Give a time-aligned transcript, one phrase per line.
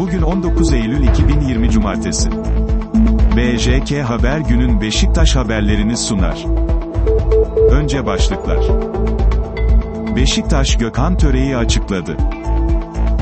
[0.00, 2.30] Bugün 19 Eylül 2020 Cumartesi.
[3.36, 6.44] BJK Haber günün Beşiktaş haberlerini sunar.
[7.70, 8.58] Önce başlıklar.
[10.16, 12.16] Beşiktaş Gökhan Töre'yi açıkladı.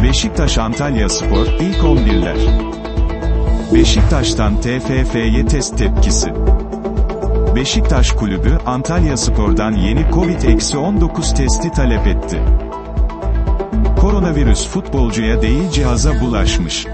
[0.02, 2.38] Beşiktaş Antalya Spor, ilk 11'ler.
[3.74, 6.32] Beşiktaş'tan TFF'ye test tepkisi.
[7.56, 12.42] Beşiktaş Kulübü, Antalya Spor'dan yeni Covid-19 testi talep etti.
[14.00, 16.86] Koronavirüs futbolcuya değil cihaza bulaşmış.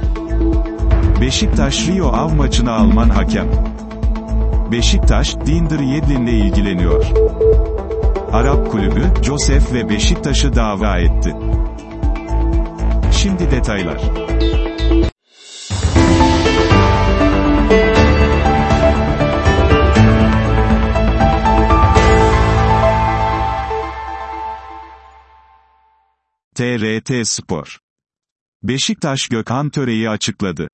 [1.20, 3.46] Beşiktaş Rio Av maçına Alman hakem.
[4.72, 7.04] Beşiktaş, Dinder Yedlin'le ilgileniyor.
[8.32, 11.36] Arap kulübü, Josef ve Beşiktaş'ı dava etti.
[13.12, 14.00] Şimdi detaylar.
[26.54, 27.78] TRT Spor.
[28.62, 30.68] Beşiktaş Gökhan Töre'yi açıkladı.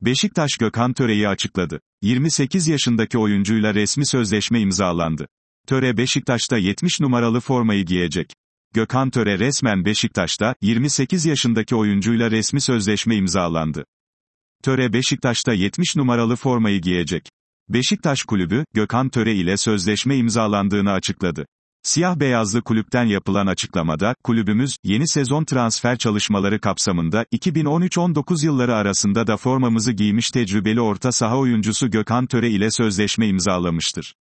[0.00, 1.80] Beşiktaş Gökhan Töre'yi açıkladı.
[2.02, 5.26] 28 yaşındaki oyuncuyla resmi sözleşme imzalandı.
[5.66, 8.32] Töre Beşiktaş'ta 70 numaralı formayı giyecek.
[8.74, 13.84] Gökhan Töre resmen Beşiktaş'ta, 28 yaşındaki oyuncuyla resmi sözleşme imzalandı.
[14.62, 17.28] Töre Beşiktaş'ta 70 numaralı formayı giyecek.
[17.68, 21.46] Beşiktaş Kulübü, Gökhan Töre ile sözleşme imzalandığını açıkladı.
[21.86, 29.36] Siyah beyazlı kulüpten yapılan açıklamada, kulübümüz, yeni sezon transfer çalışmaları kapsamında, 2013-19 yılları arasında da
[29.36, 34.14] formamızı giymiş tecrübeli orta saha oyuncusu Gökhan Töre ile sözleşme imzalamıştır.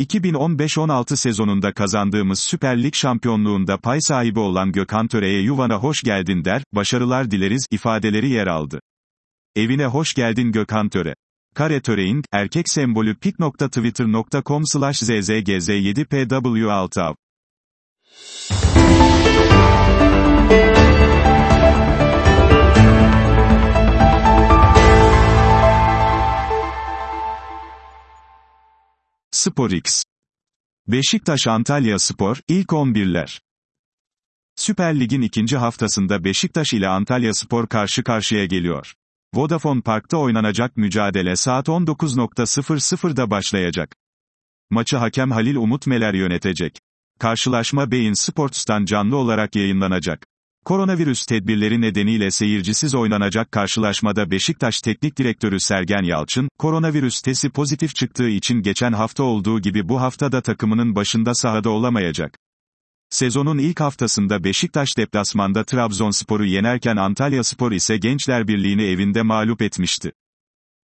[0.00, 6.62] 2015-16 sezonunda kazandığımız Süper Lig şampiyonluğunda pay sahibi olan Gökhan Töre'ye yuvana hoş geldin der,
[6.72, 8.80] başarılar dileriz, ifadeleri yer aldı.
[9.56, 11.14] Evine hoş geldin Gökhan Töre.
[11.54, 17.14] Kare töreğin, erkek sembolü pik.twitter.com slash zzgz7pw6 av.
[29.30, 30.04] SporX.
[30.86, 33.40] Beşiktaş Antalya Spor, ilk 11'ler.
[34.56, 38.94] Süper Lig'in ikinci haftasında Beşiktaş ile Antalya Spor karşı karşıya geliyor.
[39.34, 43.96] Vodafone Park'ta oynanacak mücadele saat 19.00'da başlayacak.
[44.70, 46.78] Maçı hakem Halil Umut Meler yönetecek.
[47.18, 50.26] Karşılaşma Beyin Sports'tan canlı olarak yayınlanacak.
[50.64, 58.28] Koronavirüs tedbirleri nedeniyle seyircisiz oynanacak karşılaşmada Beşiktaş Teknik Direktörü Sergen Yalçın, koronavirüs testi pozitif çıktığı
[58.28, 62.38] için geçen hafta olduğu gibi bu hafta da takımının başında sahada olamayacak.
[63.10, 70.12] Sezonun ilk haftasında Beşiktaş deplasmanda Trabzonspor'u yenerken Antalya Spor ise Gençler Birliği'ni evinde mağlup etmişti.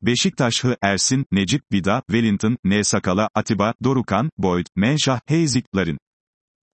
[0.02, 2.84] Beşiktaş Hı, Ersin, Necip, Vida, Wellington, N.
[2.84, 5.98] Sakala, Atiba, Dorukan, Boyd, Menşah, Heyziklerin.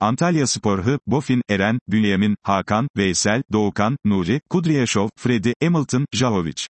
[0.01, 6.67] Antalya Spor Bofin, Eren, Bünyamin, Hakan, Veysel, Doğukan, Nuri, Kudryashov, Freddy, Hamilton, Jahovic.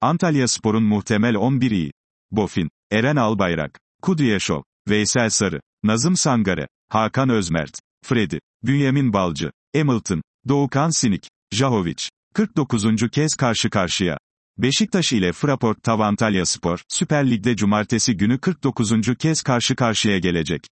[0.00, 1.92] Antalya Spor'un muhtemel 11'i.
[2.30, 10.90] Bofin, Eren Albayrak, Kudryashov, Veysel Sarı, Nazım Sangare, Hakan Özmert, Freddy, Bünyamin Balcı, Hamilton, Doğukan
[10.90, 12.08] Sinik, Jahovic.
[12.34, 12.84] 49.
[13.12, 14.18] kez karşı karşıya.
[14.58, 18.92] Beşiktaş ile Fraport Tav Antalya Spor, Süper Lig'de cumartesi günü 49.
[19.18, 20.62] kez karşı karşıya gelecek.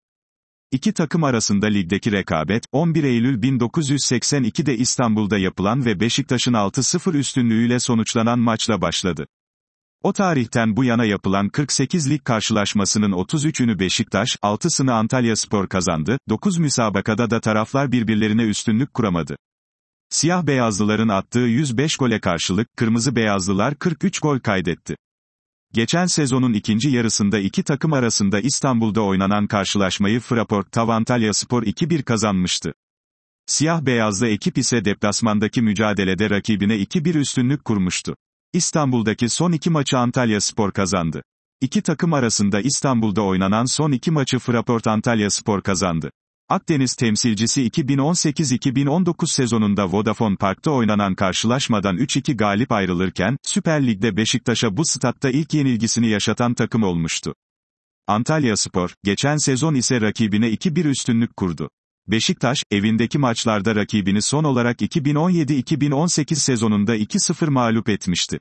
[0.72, 8.38] İki takım arasında ligdeki rekabet, 11 Eylül 1982'de İstanbul'da yapılan ve Beşiktaş'ın 6-0 üstünlüğüyle sonuçlanan
[8.38, 9.26] maçla başladı.
[10.03, 16.59] O tarihten bu yana yapılan 48 lig karşılaşmasının 33'ünü Beşiktaş, 6'sını Antalya Spor kazandı, 9
[16.59, 19.37] müsabakada da taraflar birbirlerine üstünlük kuramadı.
[20.09, 24.97] Siyah beyazlıların attığı 105 gole karşılık, kırmızı beyazlılar 43 gol kaydetti.
[25.72, 32.03] Geçen sezonun ikinci yarısında iki takım arasında İstanbul'da oynanan karşılaşmayı Fraport Tav Antalya Spor 2-1
[32.03, 32.72] kazanmıştı.
[33.47, 38.17] Siyah beyazlı ekip ise deplasmandaki mücadelede rakibine 2-1 üstünlük kurmuştu.
[38.53, 41.22] İstanbul'daki son iki maçı Antalya Spor kazandı.
[41.61, 46.11] İki takım arasında İstanbul'da oynanan son iki maçı Fraport Antalya Spor kazandı.
[46.49, 54.82] Akdeniz temsilcisi 2018-2019 sezonunda Vodafone Park'ta oynanan karşılaşmadan 3-2 galip ayrılırken, Süper Lig'de Beşiktaş'a bu
[54.85, 57.35] statta ilk yenilgisini yaşatan takım olmuştu.
[58.06, 61.70] Antalya Spor, geçen sezon ise rakibine 2-1 üstünlük kurdu.
[62.08, 68.38] Beşiktaş, evindeki maçlarda rakibini son olarak 2017-2018 sezonunda 2-0 mağlup etmişti.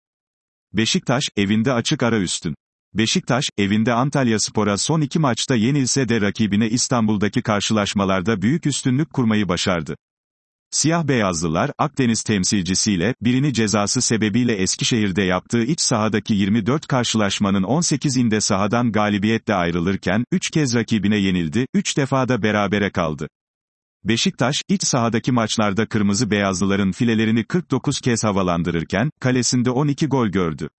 [0.74, 2.56] Beşiktaş, evinde açık ara üstün.
[2.94, 9.50] Beşiktaş, evinde Antalya Spor'a son iki maçta yenilse de rakibine İstanbul'daki karşılaşmalarda büyük üstünlük kurmayı
[9.50, 9.96] başardı.
[10.72, 18.92] Siyah beyazlılar, Akdeniz temsilcisiyle, birini cezası sebebiyle Eskişehir'de yaptığı iç sahadaki 24 karşılaşmanın 18'inde sahadan
[18.92, 23.28] galibiyetle ayrılırken, 3 kez rakibine yenildi, 3 defada berabere kaldı.
[24.04, 30.70] Beşiktaş, iç sahadaki maçlarda kırmızı beyazlıların filelerini 49 kez havalandırırken, kalesinde 12 gol gördü.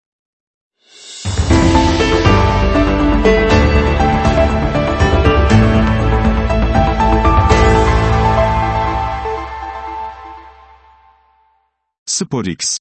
[12.07, 12.79] SporX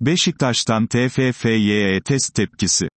[0.00, 2.88] Beşiktaş'tan TFFYE test tepkisi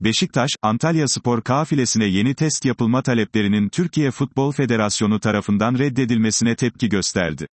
[0.00, 7.46] Beşiktaş, Antalya Spor kafilesine yeni test yapılma taleplerinin Türkiye Futbol Federasyonu tarafından reddedilmesine tepki gösterdi.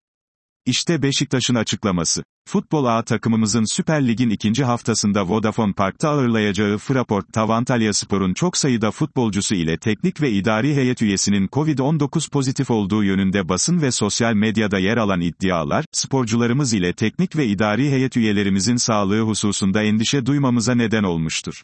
[0.66, 2.24] İşte Beşiktaş'ın açıklaması.
[2.48, 8.58] Futbol A takımımızın Süper Lig'in ikinci haftasında Vodafone Park'ta ağırlayacağı Fraport Tav Antalya Spor'un çok
[8.58, 14.34] sayıda futbolcusu ile teknik ve idari heyet üyesinin Covid-19 pozitif olduğu yönünde basın ve sosyal
[14.34, 20.76] medyada yer alan iddialar, sporcularımız ile teknik ve idari heyet üyelerimizin sağlığı hususunda endişe duymamıza
[20.76, 21.62] neden olmuştur.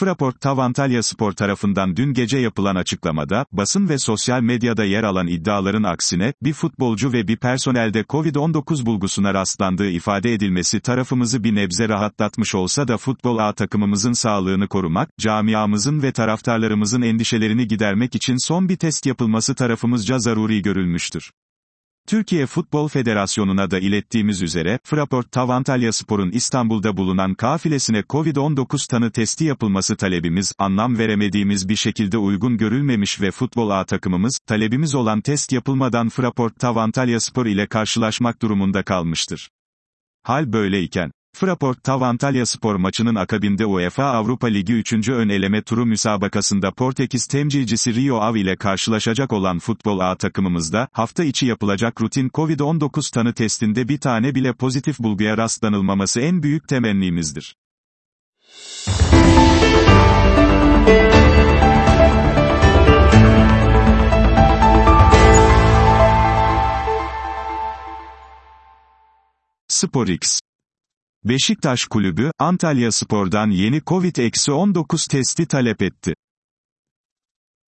[0.00, 5.26] Fraport Tav Antalya Spor tarafından dün gece yapılan açıklamada, basın ve sosyal medyada yer alan
[5.26, 11.88] iddiaların aksine, bir futbolcu ve bir personelde Covid-19 bulgusuna rastlandığı ifade edilmesi tarafımızı bir nebze
[11.88, 18.68] rahatlatmış olsa da futbol A takımımızın sağlığını korumak, camiamızın ve taraftarlarımızın endişelerini gidermek için son
[18.68, 21.30] bir test yapılması tarafımızca zaruri görülmüştür.
[22.10, 29.10] Türkiye Futbol Federasyonu'na da ilettiğimiz üzere, Fraport Tav Antalya Spor'un İstanbul'da bulunan kafilesine Covid-19 tanı
[29.10, 35.20] testi yapılması talebimiz, anlam veremediğimiz bir şekilde uygun görülmemiş ve futbol A takımımız, talebimiz olan
[35.20, 39.50] test yapılmadan Fraport Tav Antalya Spor ile karşılaşmak durumunda kalmıştır.
[40.22, 45.08] Hal böyleyken, Fraport Tav Antalya Spor maçının akabinde UEFA Avrupa Ligi 3.
[45.08, 51.24] ön eleme turu müsabakasında Portekiz temsilcisi Rio Ave ile karşılaşacak olan futbol A takımımızda, hafta
[51.24, 57.56] içi yapılacak rutin Covid-19 tanı testinde bir tane bile pozitif bulguya rastlanılmaması en büyük temennimizdir.
[69.68, 70.40] SporX
[71.24, 76.14] Beşiktaş Kulübü, Antalya Spor'dan yeni Covid-19 testi talep etti.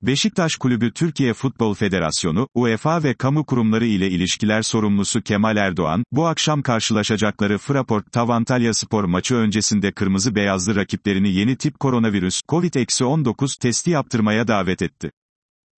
[0.02, 6.26] Beşiktaş Kulübü Türkiye Futbol Federasyonu, UEFA ve kamu kurumları ile ilişkiler sorumlusu Kemal Erdoğan, bu
[6.26, 13.58] akşam karşılaşacakları Fraport Tav Antalya Spor maçı öncesinde kırmızı beyazlı rakiplerini yeni tip koronavirüs, Covid-19
[13.60, 15.10] testi yaptırmaya davet etti.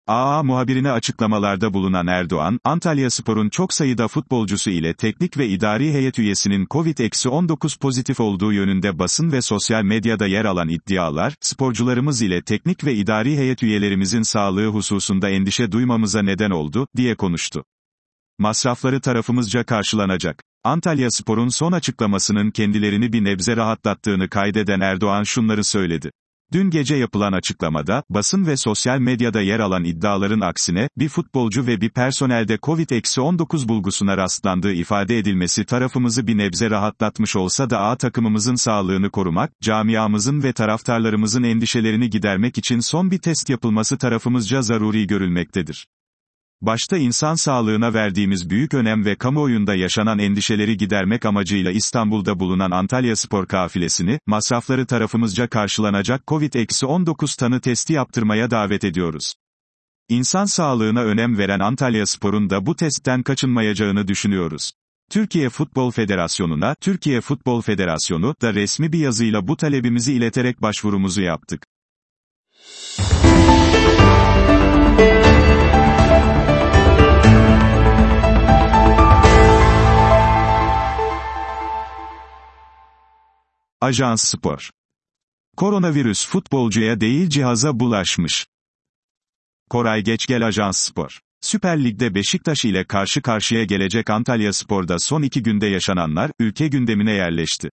[0.07, 6.19] AA muhabirine açıklamalarda bulunan Erdoğan, Antalya Spor'un çok sayıda futbolcusu ile teknik ve idari heyet
[6.19, 12.85] üyesinin Covid-19 pozitif olduğu yönünde basın ve sosyal medyada yer alan iddialar, sporcularımız ile teknik
[12.85, 17.65] ve idari heyet üyelerimizin sağlığı hususunda endişe duymamıza neden oldu, diye konuştu.
[18.39, 20.43] Masrafları tarafımızca karşılanacak.
[20.65, 26.11] Antalya Spor'un son açıklamasının kendilerini bir nebze rahatlattığını kaydeden Erdoğan şunları söyledi.
[26.53, 31.81] Dün gece yapılan açıklamada, basın ve sosyal medyada yer alan iddiaların aksine, bir futbolcu ve
[31.81, 38.55] bir personelde Covid-19 bulgusuna rastlandığı ifade edilmesi tarafımızı bir nebze rahatlatmış olsa da A takımımızın
[38.55, 45.87] sağlığını korumak, camiamızın ve taraftarlarımızın endişelerini gidermek için son bir test yapılması tarafımızca zaruri görülmektedir.
[46.63, 53.17] Başta insan sağlığına verdiğimiz büyük önem ve kamuoyunda yaşanan endişeleri gidermek amacıyla İstanbul'da bulunan Antalya
[53.17, 59.35] Spor kafilesini, masrafları tarafımızca karşılanacak COVID-19 tanı testi yaptırmaya davet ediyoruz.
[60.09, 64.73] İnsan sağlığına önem veren Antalya Spor'un da bu testten kaçınmayacağını düşünüyoruz.
[65.11, 71.67] Türkiye Futbol Federasyonu'na, Türkiye Futbol Federasyonu da resmi bir yazıyla bu talebimizi ileterek başvurumuzu yaptık.
[83.85, 84.71] Ajans Spor.
[85.57, 88.47] Koronavirüs futbolcuya değil cihaza bulaşmış.
[89.71, 91.21] Koray Geçgel Ajans Spor.
[91.41, 97.13] Süper Lig'de Beşiktaş ile karşı karşıya gelecek Antalya Spor'da son iki günde yaşananlar, ülke gündemine
[97.13, 97.71] yerleşti.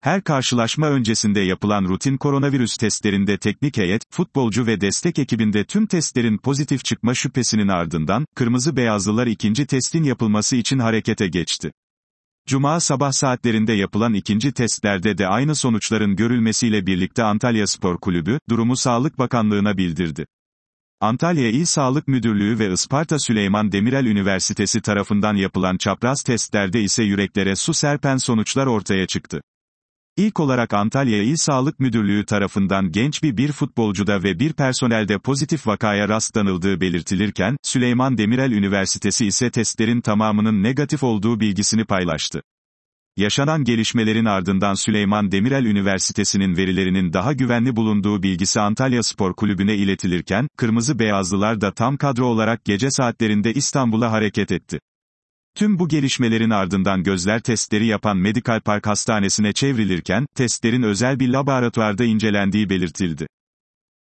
[0.00, 6.38] Her karşılaşma öncesinde yapılan rutin koronavirüs testlerinde teknik heyet, futbolcu ve destek ekibinde tüm testlerin
[6.38, 11.72] pozitif çıkma şüphesinin ardından, Kırmızı Beyazlılar ikinci testin yapılması için harekete geçti.
[12.50, 18.76] Cuma sabah saatlerinde yapılan ikinci testlerde de aynı sonuçların görülmesiyle birlikte Antalya Spor Kulübü, durumu
[18.76, 20.26] Sağlık Bakanlığı'na bildirdi.
[21.00, 27.56] Antalya İl Sağlık Müdürlüğü ve Isparta Süleyman Demirel Üniversitesi tarafından yapılan çapraz testlerde ise yüreklere
[27.56, 29.40] su serpen sonuçlar ortaya çıktı.
[30.20, 35.66] İlk olarak Antalya İl Sağlık Müdürlüğü tarafından genç bir bir futbolcuda ve bir personelde pozitif
[35.66, 42.42] vakaya rastlanıldığı belirtilirken, Süleyman Demirel Üniversitesi ise testlerin tamamının negatif olduğu bilgisini paylaştı.
[43.16, 50.48] Yaşanan gelişmelerin ardından Süleyman Demirel Üniversitesi'nin verilerinin daha güvenli bulunduğu bilgisi Antalya Spor Kulübü'ne iletilirken,
[50.56, 54.80] Kırmızı Beyazlılar da tam kadro olarak gece saatlerinde İstanbul'a hareket etti.
[55.54, 62.04] Tüm bu gelişmelerin ardından gözler testleri yapan Medical Park Hastanesi'ne çevrilirken, testlerin özel bir laboratuvarda
[62.04, 63.26] incelendiği belirtildi.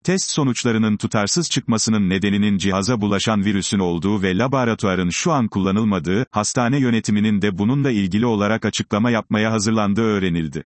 [0.03, 6.79] Test sonuçlarının tutarsız çıkmasının nedeninin cihaza bulaşan virüsün olduğu ve laboratuvarın şu an kullanılmadığı, hastane
[6.79, 10.63] yönetiminin de bununla ilgili olarak açıklama yapmaya hazırlandığı öğrenildi.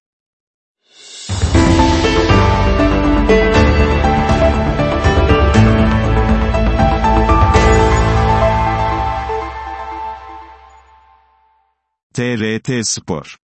[12.14, 13.38] TRT Spor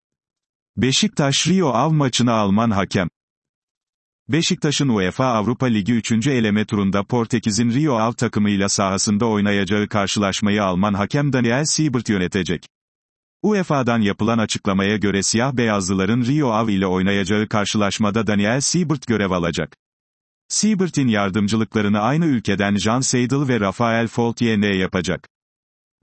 [0.76, 3.08] Beşiktaş Rio Av maçına Alman hakem
[4.28, 6.26] Beşiktaş'ın UEFA Avrupa Ligi 3.
[6.26, 12.68] eleme turunda Portekiz'in Rio Av takımıyla sahasında oynayacağı karşılaşmayı Alman hakem Daniel Siebert yönetecek.
[13.42, 19.76] UEFA'dan yapılan açıklamaya göre siyah beyazlıların Rio Av ile oynayacağı karşılaşmada Daniel Siebert görev alacak.
[20.48, 25.28] Siebert'in yardımcılıklarını aynı ülkeden Jean Seidel ve Rafael Foltier yapacak.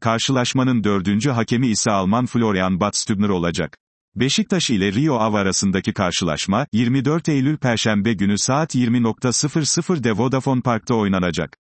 [0.04, 3.78] Karşılaşmanın dördüncü hakemi ise Alman Florian Batstübner olacak.
[4.16, 11.58] Beşiktaş ile Rio Av arasındaki karşılaşma, 24 Eylül Perşembe günü saat 20.00'de Vodafone Park'ta oynanacak.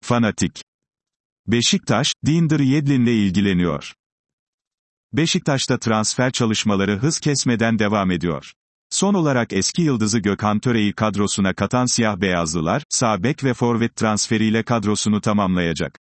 [0.00, 0.62] Fanatik
[1.46, 3.94] Beşiktaş, Dinder Yedlin'le ilgileniyor.
[5.16, 8.52] Beşiktaş'ta transfer çalışmaları hız kesmeden devam ediyor.
[8.90, 14.62] Son olarak eski yıldızı Gökhan Töre'yi kadrosuna katan siyah beyazlılar, sağ bek ve forvet transferiyle
[14.62, 15.98] kadrosunu tamamlayacak.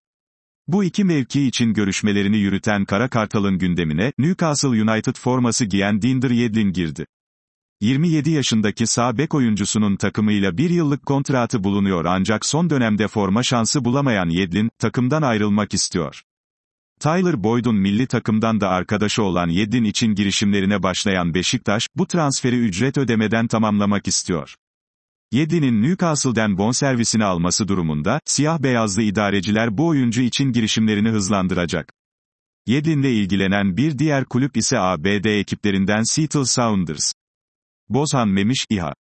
[0.66, 6.72] Bu iki mevki için görüşmelerini yürüten Kara Kartal'ın gündemine, Newcastle United forması giyen Dinder Yedlin
[6.72, 7.06] girdi.
[7.80, 13.84] 27 yaşındaki sağ bek oyuncusunun takımıyla bir yıllık kontratı bulunuyor ancak son dönemde forma şansı
[13.84, 16.22] bulamayan Yedlin, takımdan ayrılmak istiyor.
[17.00, 22.98] Tyler Boyd'un milli takımdan da arkadaşı olan Yedlin için girişimlerine başlayan Beşiktaş, bu transferi ücret
[22.98, 24.54] ödemeden tamamlamak istiyor.
[25.32, 31.92] Yedlin'in Newcastle'den bonservisini alması durumunda, siyah-beyazlı idareciler bu oyuncu için girişimlerini hızlandıracak.
[32.66, 37.12] Yedlin'le ilgilenen bir diğer kulüp ise ABD ekiplerinden Seattle Sounders.
[37.88, 38.94] Bozhan Memiş, İHA.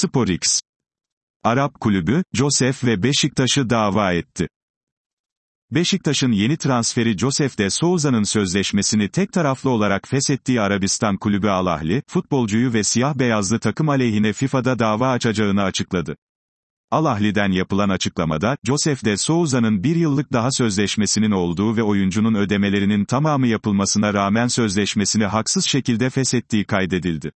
[0.00, 0.60] SporX.
[1.44, 4.48] Arap kulübü, Josef ve Beşiktaş'ı dava etti.
[5.70, 12.02] Beşiktaş'ın yeni transferi Josef de Souza'nın sözleşmesini tek taraflı olarak feshettiği Arabistan kulübü Al Ahli,
[12.08, 16.16] futbolcuyu ve siyah beyazlı takım aleyhine FIFA'da dava açacağını açıkladı.
[16.90, 23.04] Al Ahli'den yapılan açıklamada, Josef de Souza'nın bir yıllık daha sözleşmesinin olduğu ve oyuncunun ödemelerinin
[23.04, 27.32] tamamı yapılmasına rağmen sözleşmesini haksız şekilde feshettiği kaydedildi.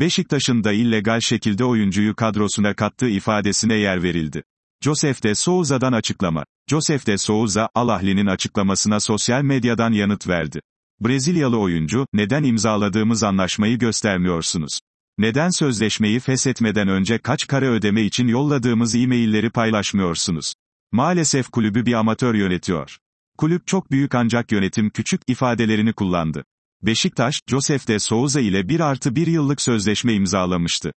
[0.00, 4.42] Beşiktaş'ın da illegal şekilde oyuncuyu kadrosuna kattığı ifadesine yer verildi.
[4.84, 6.44] Josef de Souza'dan açıklama.
[6.70, 10.60] Josef de Souza, Alahli'nin açıklamasına sosyal medyadan yanıt verdi.
[11.00, 14.80] Brezilyalı oyuncu, neden imzaladığımız anlaşmayı göstermiyorsunuz?
[15.18, 20.54] Neden sözleşmeyi feshetmeden önce kaç kare ödeme için yolladığımız e-mailleri paylaşmıyorsunuz?
[20.92, 22.98] Maalesef kulübü bir amatör yönetiyor.
[23.38, 26.44] Kulüp çok büyük ancak yönetim küçük ifadelerini kullandı.
[26.82, 30.92] Beşiktaş, Josef de Souza ile 1 artı 1 yıllık sözleşme imzalamıştı.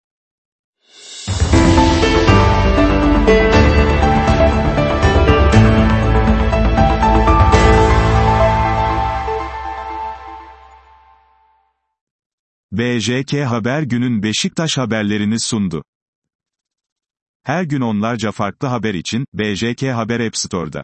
[12.72, 15.84] BJK Haber günün Beşiktaş haberlerini sundu.
[17.44, 20.84] Her gün onlarca farklı haber için, BJK Haber App Store'da.